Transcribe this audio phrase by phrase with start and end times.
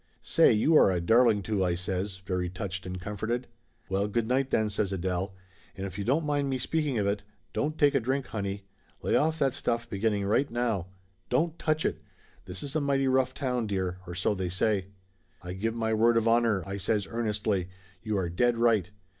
[0.23, 3.45] "Say, you are a darling to!" I says, very touched and comforted.
[3.87, 5.35] "Well, good night then!" says Adele.
[5.75, 7.21] "And if you don't mind me speaking of it,
[7.53, 8.63] don't take a drink, honey.
[9.03, 10.87] Lay off that stuff, beginning right now.
[11.29, 12.01] Don't touch it!
[12.45, 14.87] This is a mighty rough town, dear, or so they say."
[15.43, 17.69] "I give my word of honor!" I says earnestly.
[18.03, 18.89] "You are dead right